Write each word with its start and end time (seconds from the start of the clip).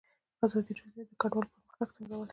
ازادي 0.45 0.73
راډیو 0.79 1.03
د 1.09 1.11
کډوال 1.21 1.47
پرمختګ 1.53 1.87
سنجولی. 1.95 2.29